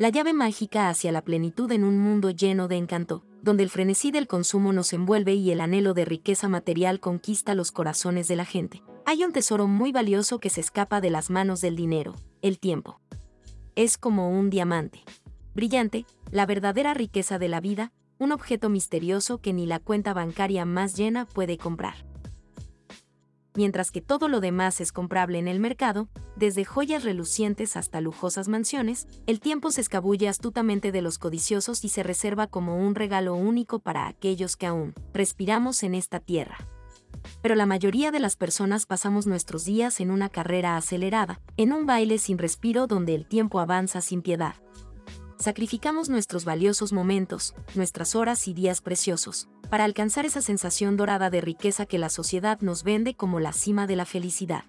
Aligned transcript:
la 0.00 0.08
llave 0.08 0.32
mágica 0.32 0.88
hacia 0.88 1.12
la 1.12 1.20
plenitud 1.20 1.70
en 1.72 1.84
un 1.84 1.98
mundo 1.98 2.30
lleno 2.30 2.68
de 2.68 2.78
encanto, 2.78 3.22
donde 3.42 3.64
el 3.64 3.68
frenesí 3.68 4.10
del 4.10 4.26
consumo 4.26 4.72
nos 4.72 4.94
envuelve 4.94 5.34
y 5.34 5.50
el 5.50 5.60
anhelo 5.60 5.92
de 5.92 6.06
riqueza 6.06 6.48
material 6.48 7.00
conquista 7.00 7.54
los 7.54 7.70
corazones 7.70 8.26
de 8.26 8.34
la 8.34 8.46
gente. 8.46 8.82
Hay 9.04 9.24
un 9.24 9.32
tesoro 9.34 9.66
muy 9.66 9.92
valioso 9.92 10.38
que 10.38 10.48
se 10.48 10.62
escapa 10.62 11.02
de 11.02 11.10
las 11.10 11.28
manos 11.28 11.60
del 11.60 11.76
dinero, 11.76 12.14
el 12.40 12.58
tiempo. 12.58 12.98
Es 13.76 13.98
como 13.98 14.30
un 14.30 14.48
diamante. 14.48 15.02
Brillante, 15.54 16.06
la 16.30 16.46
verdadera 16.46 16.94
riqueza 16.94 17.38
de 17.38 17.50
la 17.50 17.60
vida, 17.60 17.92
un 18.18 18.32
objeto 18.32 18.70
misterioso 18.70 19.42
que 19.42 19.52
ni 19.52 19.66
la 19.66 19.80
cuenta 19.80 20.14
bancaria 20.14 20.64
más 20.64 20.96
llena 20.96 21.26
puede 21.26 21.58
comprar 21.58 22.09
mientras 23.60 23.90
que 23.90 24.00
todo 24.00 24.28
lo 24.28 24.40
demás 24.40 24.80
es 24.80 24.90
comprable 24.90 25.38
en 25.38 25.46
el 25.46 25.60
mercado, 25.60 26.08
desde 26.34 26.64
joyas 26.64 27.04
relucientes 27.04 27.76
hasta 27.76 28.00
lujosas 28.00 28.48
mansiones, 28.48 29.06
el 29.26 29.38
tiempo 29.38 29.70
se 29.70 29.82
escabulle 29.82 30.30
astutamente 30.30 30.92
de 30.92 31.02
los 31.02 31.18
codiciosos 31.18 31.84
y 31.84 31.90
se 31.90 32.02
reserva 32.02 32.46
como 32.46 32.78
un 32.78 32.94
regalo 32.94 33.34
único 33.34 33.78
para 33.78 34.08
aquellos 34.08 34.56
que 34.56 34.64
aún 34.64 34.94
respiramos 35.12 35.82
en 35.82 35.94
esta 35.94 36.20
tierra. 36.20 36.56
Pero 37.42 37.54
la 37.54 37.66
mayoría 37.66 38.10
de 38.10 38.20
las 38.20 38.34
personas 38.34 38.86
pasamos 38.86 39.26
nuestros 39.26 39.66
días 39.66 40.00
en 40.00 40.10
una 40.10 40.30
carrera 40.30 40.78
acelerada, 40.78 41.42
en 41.58 41.74
un 41.74 41.84
baile 41.84 42.16
sin 42.16 42.38
respiro 42.38 42.86
donde 42.86 43.14
el 43.14 43.26
tiempo 43.26 43.60
avanza 43.60 44.00
sin 44.00 44.22
piedad. 44.22 44.54
Sacrificamos 45.38 46.08
nuestros 46.08 46.46
valiosos 46.46 46.94
momentos, 46.94 47.54
nuestras 47.74 48.14
horas 48.14 48.48
y 48.48 48.54
días 48.54 48.80
preciosos, 48.80 49.50
para 49.70 49.84
alcanzar 49.84 50.26
esa 50.26 50.42
sensación 50.42 50.96
dorada 50.96 51.30
de 51.30 51.40
riqueza 51.40 51.86
que 51.86 51.98
la 51.98 52.10
sociedad 52.10 52.60
nos 52.60 52.82
vende 52.82 53.14
como 53.14 53.40
la 53.40 53.52
cima 53.52 53.86
de 53.86 53.96
la 53.96 54.04
felicidad. 54.04 54.64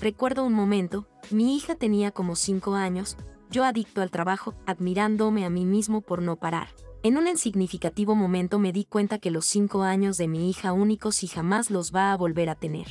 Recuerdo 0.00 0.44
un 0.44 0.52
momento, 0.52 1.08
mi 1.30 1.56
hija 1.56 1.74
tenía 1.74 2.10
como 2.10 2.36
5 2.36 2.74
años, 2.74 3.16
yo 3.50 3.64
adicto 3.64 4.02
al 4.02 4.10
trabajo, 4.10 4.54
admirándome 4.66 5.44
a 5.44 5.50
mí 5.50 5.64
mismo 5.64 6.02
por 6.02 6.20
no 6.22 6.36
parar. 6.36 6.68
En 7.02 7.16
un 7.16 7.26
insignificativo 7.26 8.14
momento 8.14 8.58
me 8.58 8.72
di 8.72 8.84
cuenta 8.84 9.18
que 9.18 9.30
los 9.30 9.46
5 9.46 9.82
años 9.82 10.18
de 10.18 10.28
mi 10.28 10.50
hija 10.50 10.72
únicos 10.72 11.22
y 11.24 11.26
jamás 11.26 11.70
los 11.70 11.92
va 11.94 12.12
a 12.12 12.16
volver 12.16 12.50
a 12.50 12.54
tener. 12.54 12.88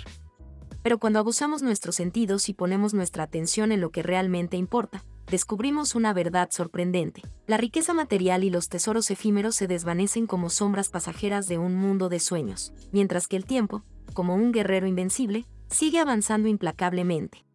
Pero 0.83 0.99
cuando 0.99 1.19
abusamos 1.19 1.61
nuestros 1.61 1.95
sentidos 1.95 2.49
y 2.49 2.53
ponemos 2.53 2.93
nuestra 2.93 3.23
atención 3.23 3.71
en 3.71 3.81
lo 3.81 3.91
que 3.91 4.01
realmente 4.01 4.57
importa, 4.57 5.03
descubrimos 5.31 5.95
una 5.95 6.13
verdad 6.13 6.49
sorprendente. 6.51 7.23
La 7.47 7.57
riqueza 7.57 7.93
material 7.93 8.43
y 8.43 8.51
los 8.51 8.69
tesoros 8.69 9.09
efímeros 9.09 9.55
se 9.55 9.65
desvanecen 9.65 10.27
como 10.27 10.49
sombras 10.49 10.89
pasajeras 10.89 11.47
de 11.47 11.57
un 11.57 11.73
mundo 11.73 12.09
de 12.09 12.19
sueños, 12.19 12.73
mientras 12.91 13.27
que 13.27 13.37
el 13.37 13.45
tiempo, 13.45 13.83
como 14.13 14.35
un 14.35 14.51
guerrero 14.51 14.87
invencible, 14.87 15.47
sigue 15.69 15.99
avanzando 15.99 16.49
implacablemente. 16.49 17.45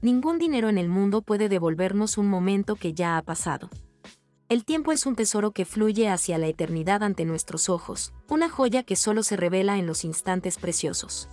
Ningún 0.00 0.38
dinero 0.38 0.70
en 0.70 0.78
el 0.78 0.88
mundo 0.88 1.22
puede 1.22 1.48
devolvernos 1.48 2.18
un 2.18 2.28
momento 2.28 2.74
que 2.74 2.94
ya 2.94 3.18
ha 3.18 3.22
pasado. 3.22 3.68
El 4.48 4.64
tiempo 4.64 4.90
es 4.90 5.06
un 5.06 5.14
tesoro 5.14 5.52
que 5.52 5.64
fluye 5.64 6.08
hacia 6.08 6.38
la 6.38 6.46
eternidad 6.46 7.02
ante 7.02 7.24
nuestros 7.24 7.68
ojos, 7.68 8.12
una 8.28 8.48
joya 8.48 8.82
que 8.82 8.96
solo 8.96 9.22
se 9.22 9.36
revela 9.36 9.78
en 9.78 9.86
los 9.86 10.04
instantes 10.04 10.58
preciosos. 10.58 11.28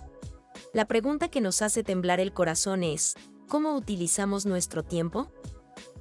La 0.72 0.84
pregunta 0.84 1.28
que 1.28 1.40
nos 1.40 1.62
hace 1.62 1.82
temblar 1.82 2.20
el 2.20 2.32
corazón 2.32 2.84
es, 2.84 3.16
¿cómo 3.48 3.74
utilizamos 3.74 4.46
nuestro 4.46 4.84
tiempo? 4.84 5.32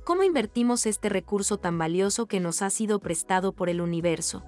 ¿Cómo 0.09 0.23
invertimos 0.23 0.87
este 0.87 1.07
recurso 1.07 1.59
tan 1.59 1.77
valioso 1.77 2.25
que 2.25 2.39
nos 2.39 2.63
ha 2.63 2.71
sido 2.71 2.99
prestado 2.99 3.53
por 3.53 3.69
el 3.69 3.79
universo? 3.79 4.43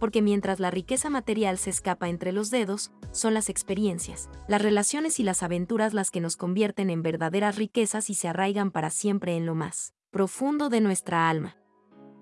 Porque 0.00 0.22
mientras 0.22 0.60
la 0.60 0.70
riqueza 0.70 1.10
material 1.10 1.58
se 1.58 1.68
escapa 1.68 2.08
entre 2.08 2.32
los 2.32 2.50
dedos, 2.50 2.90
son 3.12 3.34
las 3.34 3.50
experiencias, 3.50 4.30
las 4.48 4.62
relaciones 4.62 5.20
y 5.20 5.24
las 5.24 5.42
aventuras 5.42 5.92
las 5.92 6.10
que 6.10 6.22
nos 6.22 6.38
convierten 6.38 6.88
en 6.88 7.02
verdaderas 7.02 7.56
riquezas 7.56 8.08
y 8.08 8.14
se 8.14 8.28
arraigan 8.28 8.70
para 8.70 8.88
siempre 8.88 9.36
en 9.36 9.44
lo 9.44 9.54
más 9.54 9.92
profundo 10.10 10.70
de 10.70 10.80
nuestra 10.80 11.28
alma. 11.28 11.58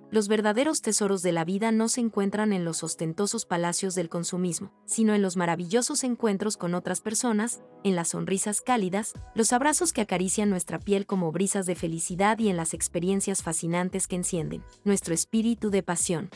Los 0.09 0.29
verdaderos 0.29 0.83
tesoros 0.83 1.23
de 1.23 1.33
la 1.33 1.45
vida 1.45 1.73
no 1.73 1.89
se 1.89 2.01
encuentran 2.01 2.53
en 2.53 2.65
los 2.65 2.85
ostentosos 2.85 3.45
palacios 3.45 3.97
del 3.97 4.09
consumismo, 4.09 4.73
sino 4.85 5.15
en 5.15 5.23
los 5.23 5.37
maravillosos 5.37 6.05
encuentros 6.05 6.57
con 6.57 6.75
otras 6.75 7.01
personas, 7.01 7.61
en 7.83 7.97
las 7.97 8.09
sonrisas 8.09 8.61
cálidas, 8.61 9.15
los 9.35 9.53
abrazos 9.53 9.93
que 9.93 10.03
acarician 10.03 10.49
nuestra 10.49 10.79
piel 10.79 11.07
como 11.07 11.33
brisas 11.33 11.67
de 11.67 11.75
felicidad 11.75 12.39
y 12.39 12.49
en 12.49 12.57
las 12.57 12.73
experiencias 12.73 13.43
fascinantes 13.43 14.07
que 14.07 14.15
encienden 14.15 14.63
nuestro 14.85 15.13
espíritu 15.13 15.71
de 15.71 15.83
pasión. 15.83 16.31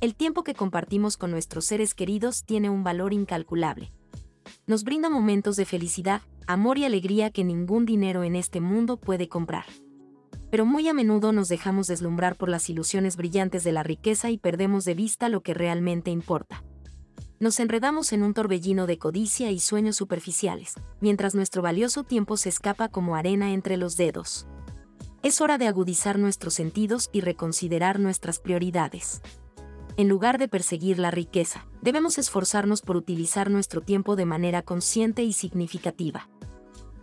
El 0.00 0.16
tiempo 0.16 0.42
que 0.42 0.54
compartimos 0.54 1.16
con 1.16 1.30
nuestros 1.30 1.66
seres 1.66 1.94
queridos 1.94 2.44
tiene 2.44 2.68
un 2.68 2.82
valor 2.82 3.12
incalculable. 3.12 3.92
Nos 4.66 4.82
brinda 4.82 5.08
momentos 5.08 5.54
de 5.54 5.66
felicidad, 5.66 6.22
amor 6.48 6.78
y 6.78 6.84
alegría 6.84 7.30
que 7.30 7.44
ningún 7.44 7.86
dinero 7.86 8.24
en 8.24 8.34
este 8.34 8.60
mundo 8.60 8.96
puede 8.96 9.28
comprar 9.28 9.66
pero 10.50 10.64
muy 10.64 10.88
a 10.88 10.94
menudo 10.94 11.32
nos 11.32 11.48
dejamos 11.48 11.86
deslumbrar 11.86 12.36
por 12.36 12.48
las 12.48 12.68
ilusiones 12.70 13.16
brillantes 13.16 13.64
de 13.64 13.72
la 13.72 13.82
riqueza 13.82 14.30
y 14.30 14.38
perdemos 14.38 14.84
de 14.84 14.94
vista 14.94 15.28
lo 15.28 15.42
que 15.42 15.54
realmente 15.54 16.10
importa. 16.10 16.64
Nos 17.40 17.60
enredamos 17.60 18.12
en 18.12 18.22
un 18.22 18.34
torbellino 18.34 18.86
de 18.86 18.98
codicia 18.98 19.50
y 19.50 19.60
sueños 19.60 19.96
superficiales, 19.96 20.74
mientras 21.00 21.34
nuestro 21.34 21.62
valioso 21.62 22.02
tiempo 22.02 22.36
se 22.36 22.48
escapa 22.48 22.88
como 22.88 23.14
arena 23.14 23.52
entre 23.52 23.76
los 23.76 23.96
dedos. 23.96 24.46
Es 25.22 25.40
hora 25.40 25.58
de 25.58 25.68
agudizar 25.68 26.18
nuestros 26.18 26.54
sentidos 26.54 27.10
y 27.12 27.20
reconsiderar 27.20 28.00
nuestras 28.00 28.40
prioridades. 28.40 29.20
En 29.96 30.08
lugar 30.08 30.38
de 30.38 30.48
perseguir 30.48 30.98
la 30.98 31.10
riqueza, 31.10 31.66
debemos 31.82 32.18
esforzarnos 32.18 32.82
por 32.82 32.96
utilizar 32.96 33.50
nuestro 33.50 33.82
tiempo 33.82 34.16
de 34.16 34.26
manera 34.26 34.62
consciente 34.62 35.22
y 35.22 35.32
significativa 35.32 36.28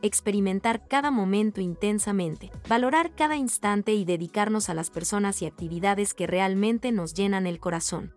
experimentar 0.06 0.88
cada 0.88 1.12
momento 1.12 1.62
intensamente, 1.62 2.52
valorar 2.70 3.14
cada 3.16 3.36
instante 3.36 3.94
y 3.94 4.06
dedicarnos 4.06 4.70
a 4.70 4.74
las 4.74 4.90
personas 4.90 5.42
y 5.42 5.46
actividades 5.46 6.14
que 6.14 6.28
realmente 6.28 6.92
nos 6.92 7.14
llenan 7.14 7.48
el 7.48 7.60
corazón. 7.60 8.14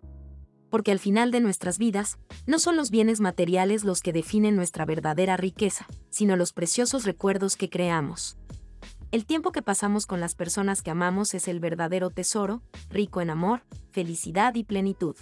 Porque 0.71 0.93
al 0.93 0.99
final 0.99 1.31
de 1.31 1.41
nuestras 1.41 1.79
vidas, 1.79 2.19
no 2.47 2.59
son 2.59 2.77
los 2.77 2.91
bienes 2.91 3.21
materiales 3.21 3.85
los 3.85 4.03
que 4.03 4.13
definen 4.13 4.55
nuestra 4.55 4.85
verdadera 4.85 5.37
riqueza, 5.37 5.87
sino 6.11 6.37
los 6.37 6.53
preciosos 6.53 7.05
recuerdos 7.05 7.57
que 7.57 7.71
creamos. 7.71 8.37
El 9.11 9.25
tiempo 9.25 9.53
que 9.53 9.63
pasamos 9.63 10.05
con 10.05 10.21
las 10.21 10.35
personas 10.35 10.83
que 10.83 10.91
amamos 10.91 11.33
es 11.33 11.49
el 11.49 11.61
verdadero 11.61 12.11
tesoro, 12.11 12.63
rico 12.91 13.23
en 13.23 13.31
amor, 13.31 13.63
felicidad 13.91 14.55
y 14.55 14.65
plenitud. 14.65 15.17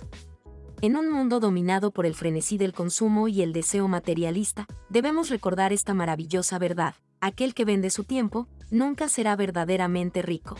En 0.82 0.94
un 0.94 1.10
mundo 1.10 1.40
dominado 1.40 1.90
por 1.90 2.04
el 2.04 2.14
frenesí 2.14 2.58
del 2.58 2.74
consumo 2.74 3.28
y 3.28 3.40
el 3.40 3.54
deseo 3.54 3.88
materialista, 3.88 4.66
debemos 4.90 5.30
recordar 5.30 5.72
esta 5.72 5.94
maravillosa 5.94 6.58
verdad. 6.58 6.94
Aquel 7.22 7.54
que 7.54 7.64
vende 7.64 7.88
su 7.88 8.04
tiempo, 8.04 8.46
nunca 8.70 9.08
será 9.08 9.36
verdaderamente 9.36 10.20
rico. 10.20 10.56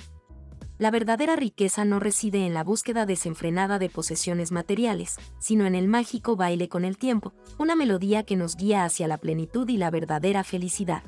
La 0.79 0.91
verdadera 0.91 1.37
riqueza 1.37 1.85
no 1.85 2.01
reside 2.01 2.47
en 2.47 2.55
la 2.55 2.65
búsqueda 2.65 3.05
desenfrenada 3.05 3.79
de 3.79 3.91
posesiones 3.91 4.53
materiales, 4.53 5.17
sino 5.39 5.67
en 5.67 5.75
el 5.75 5.87
mágico 5.87 6.35
baile 6.35 6.71
con 6.71 6.87
el 6.87 6.97
tiempo, 6.97 7.35
una 7.59 7.77
melodía 7.77 8.23
que 8.23 8.37
nos 8.37 8.57
guía 8.57 8.85
hacia 8.85 9.09
la 9.09 9.19
plenitud 9.19 9.69
y 9.69 9.77
la 9.77 9.91
verdadera 9.91 10.45
felicidad. 10.45 11.03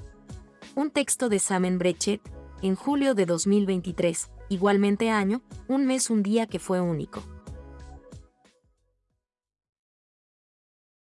Un 0.74 0.90
texto 0.90 1.30
de 1.30 1.38
Samen 1.38 1.78
Brechet, 1.78 2.20
en 2.60 2.74
julio 2.74 3.14
de 3.14 3.24
2023, 3.24 4.30
igualmente 4.50 5.08
año, 5.08 5.42
un 5.66 5.86
mes 5.86 6.10
un 6.10 6.22
día 6.22 6.46
que 6.46 6.58
fue 6.58 6.80
único. 6.80 7.22